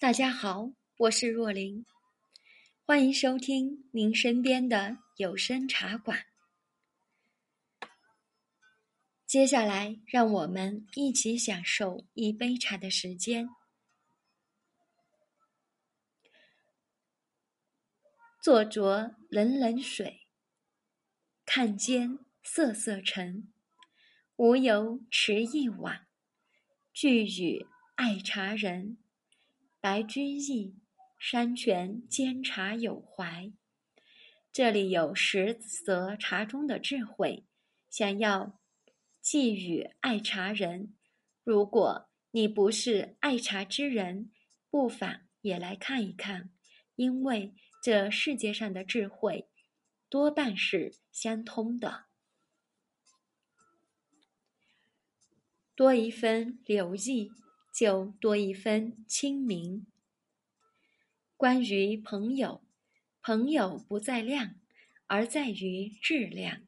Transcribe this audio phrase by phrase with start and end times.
[0.00, 1.84] 大家好，我是若琳，
[2.86, 6.24] 欢迎收听您身边的有声茶馆。
[9.26, 13.50] 接下来，让我们一起享受一杯茶的时间。
[18.42, 20.26] 坐酌冷冷水，
[21.44, 23.52] 看间瑟瑟尘。
[24.36, 26.06] 无由持一碗，
[26.94, 28.96] 俱与爱茶人。
[29.82, 30.76] 白居易，
[31.18, 33.50] 山泉煎茶有怀。
[34.52, 37.46] 这里有十则茶中的智慧，
[37.88, 38.60] 想要
[39.22, 40.94] 寄予爱茶人。
[41.42, 44.30] 如果你不是爱茶之人，
[44.68, 46.50] 不妨也来看一看，
[46.96, 49.48] 因为这世界上的智慧
[50.10, 52.04] 多半是相通的。
[55.74, 57.32] 多一分留意。
[57.72, 59.86] 就多一分清明。
[61.36, 62.62] 关于朋友，
[63.22, 64.56] 朋友不在量，
[65.06, 66.62] 而在于质量。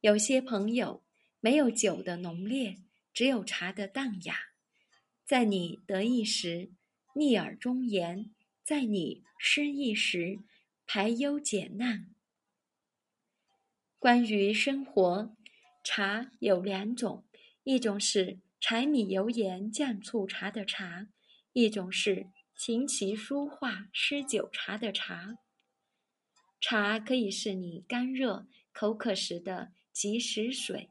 [0.00, 1.02] 有些朋友
[1.40, 2.78] 没有酒的浓烈，
[3.12, 4.36] 只有茶的淡雅。
[5.24, 6.70] 在你得意时，
[7.14, 8.30] 逆耳忠言；
[8.62, 10.40] 在你失意时，
[10.86, 12.10] 排忧解难。
[13.98, 15.34] 关于生活，
[15.82, 17.24] 茶有两种，
[17.62, 18.38] 一种是。
[18.66, 21.08] 柴米油盐酱醋茶的茶，
[21.52, 25.36] 一种是琴棋书画诗酒茶的茶。
[26.62, 30.88] 茶可以是你干热口渴时的及时水，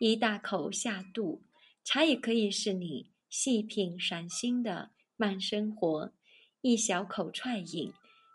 [0.00, 1.44] 一大口下肚；
[1.84, 6.12] 茶也可以是你细品赏心的慢生活，
[6.60, 7.92] 一小口踹饮，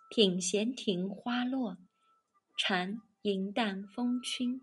[0.09, 1.75] 品闲庭花落，
[2.57, 4.61] 禅云淡风轻。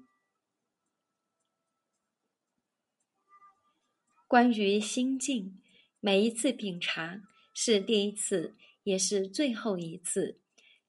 [4.33, 5.61] 关于心境，
[6.01, 7.21] 每一次品茶
[7.53, 10.41] 是第一次，也是最后一次。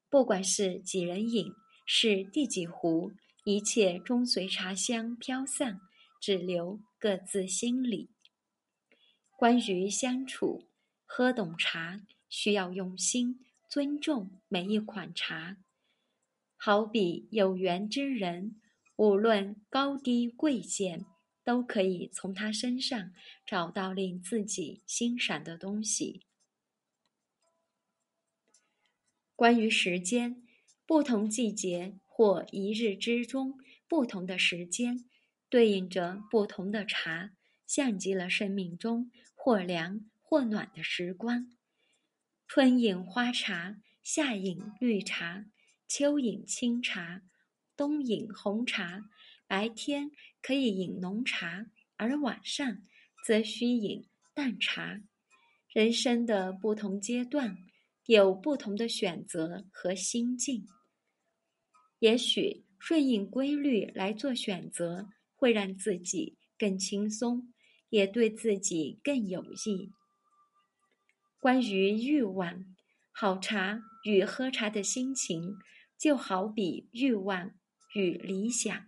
[0.08, 1.52] 不管是几人饮，
[1.84, 3.12] 是第几壶，
[3.44, 5.78] 一切终随茶香飘散，
[6.18, 8.08] 只留各自心里。
[9.36, 10.64] 关于相处，
[11.04, 15.58] 喝懂茶需要用心，尊重每一款茶。
[16.56, 18.58] 好比有缘之人，
[18.96, 21.04] 无论高低贵贱。
[21.44, 23.12] 都可以从他身上
[23.44, 26.22] 找到令自己欣赏的东西。
[29.36, 30.42] 关于时间，
[30.86, 35.04] 不同季节或一日之中不同的时间，
[35.48, 37.32] 对应着不同的茶，
[37.66, 41.50] 像极了生命中或凉或暖的时光。
[42.46, 45.46] 春饮花茶，夏饮绿茶，
[45.88, 47.22] 秋饮清茶，
[47.76, 49.10] 冬饮红茶。
[49.46, 52.78] 白天可以饮浓茶，而晚上
[53.26, 55.02] 则需饮淡茶。
[55.68, 57.58] 人生的不同阶段
[58.06, 60.66] 有不同的选择和心境。
[61.98, 67.52] 也许顺应规律来做选择，会让自己更轻松，
[67.90, 69.92] 也对自己更有益。
[71.38, 72.64] 关于欲望，
[73.12, 75.56] 好茶与喝茶的心情，
[75.98, 77.52] 就好比欲望
[77.94, 78.86] 与理想。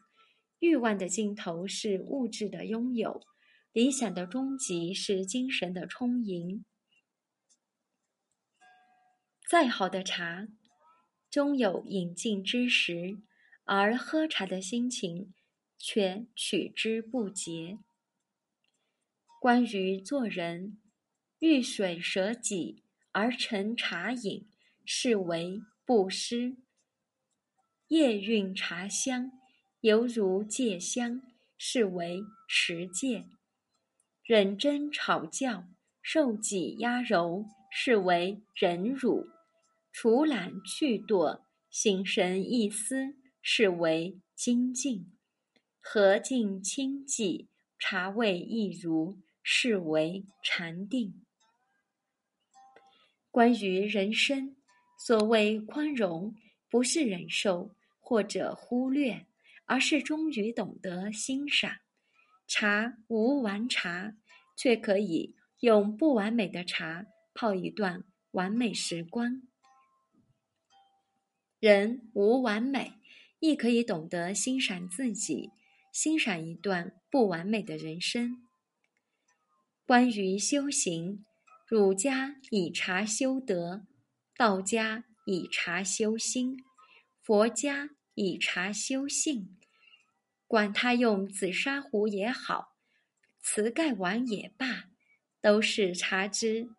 [0.58, 3.20] 欲望的尽头是物质的拥有，
[3.72, 6.64] 理想的终极是精神的充盈。
[9.48, 10.48] 再好的茶，
[11.30, 13.18] 终有饮尽之时，
[13.64, 15.34] 而喝茶的心情
[15.78, 17.78] 却取之不竭。
[19.38, 20.80] 关于做人，
[21.38, 24.48] 遇水舍己而成茶饮，
[24.84, 26.56] 是为布施。
[27.88, 29.32] 夜韵茶香。
[29.82, 31.22] 犹如戒香，
[31.56, 33.26] 是为持戒；
[34.24, 35.68] 忍真吵教，
[36.02, 39.28] 受挤压揉，是为忍辱；
[39.92, 45.04] 除懒去惰，醒神一思，是为精进；
[45.80, 47.46] 和静清寂，
[47.78, 51.22] 茶味一如，是为禅定。
[53.30, 54.56] 关于人生，
[54.98, 56.34] 所谓宽容，
[56.68, 59.26] 不是忍受或者忽略。
[59.68, 61.78] 而是终于懂得欣赏，
[62.46, 64.14] 茶无完茶，
[64.56, 69.42] 却可以用不完美的茶泡一段完美时光。
[71.58, 72.92] 人无完美，
[73.40, 75.50] 亦可以懂得欣赏自己，
[75.90, 78.46] 欣赏一段不完美的人生。
[79.84, 81.24] 关于修行，
[81.66, 83.84] 儒家以茶修德，
[84.36, 86.56] 道家以茶修心，
[87.20, 87.90] 佛家。
[88.18, 89.58] 以茶修性，
[90.46, 92.78] 管他用紫砂壶也好，
[93.42, 94.84] 瓷盖碗也罢，
[95.42, 96.70] 都是茶之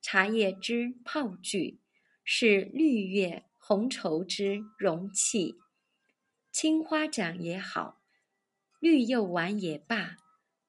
[0.00, 1.78] 茶叶之泡具，
[2.24, 5.56] 是绿叶红绸之容器。
[6.50, 8.00] 青花盏也好，
[8.80, 10.16] 绿釉碗也罢，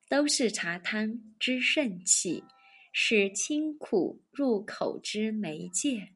[0.10, 2.44] 都是茶汤之盛器，
[2.92, 6.12] 是清苦入口之媒介。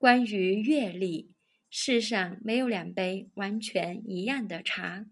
[0.00, 1.34] 关于阅历，
[1.68, 5.04] 世上没有两杯完全一样的茶，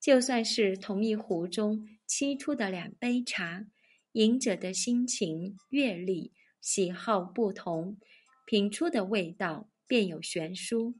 [0.00, 3.66] 就算是同一壶中沏出的两杯茶，
[4.12, 7.98] 饮者的心情、阅历、喜好不同，
[8.46, 10.94] 品出的味道便有悬殊。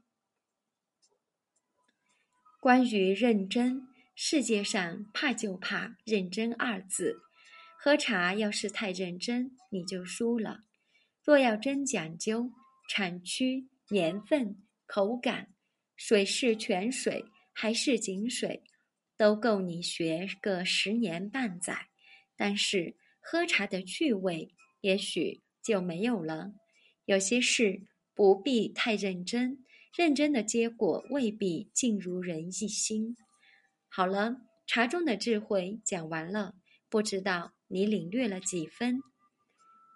[2.59, 7.21] 关于认真，世界上怕就怕“认真”二字。
[7.79, 10.65] 喝茶要是太认真，你就输了；
[11.23, 12.51] 若要真讲究，
[12.93, 15.53] 产区、年份、口感，
[15.95, 17.23] 水是泉水
[17.53, 18.61] 还是井水，
[19.15, 21.87] 都够你学个十年半载。
[22.35, 26.51] 但是喝茶的趣味，也许就没有了。
[27.05, 29.63] 有些事不必太认真。
[29.95, 33.15] 认真的结果未必尽如人意心。
[33.87, 34.35] 好了，
[34.67, 36.55] 茶中的智慧讲完了，
[36.89, 38.99] 不知道你领略了几分？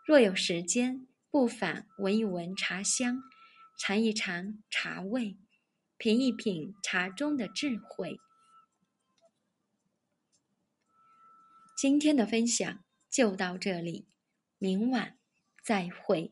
[0.08, 3.22] 若有时间，不妨闻一闻茶香，
[3.78, 5.38] 尝一尝茶味，
[5.98, 8.18] 品一品茶中的智慧。
[11.76, 14.08] 今天的分享就到这里，
[14.60, 15.20] 明晚
[15.62, 16.32] 再会。